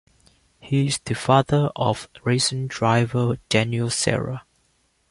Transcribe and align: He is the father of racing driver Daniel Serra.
He 0.59 0.87
is 0.87 0.97
the 0.97 1.13
father 1.13 1.69
of 1.75 2.09
racing 2.23 2.65
driver 2.65 3.37
Daniel 3.49 3.91
Serra. 3.91 4.47